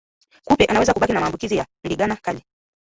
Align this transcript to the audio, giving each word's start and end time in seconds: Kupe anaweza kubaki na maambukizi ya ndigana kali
Kupe 0.45 0.65
anaweza 0.65 0.93
kubaki 0.93 1.13
na 1.13 1.19
maambukizi 1.21 1.55
ya 1.55 1.65
ndigana 1.85 2.15
kali 2.15 2.43